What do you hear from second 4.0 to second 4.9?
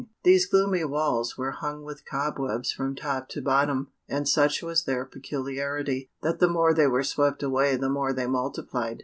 and such was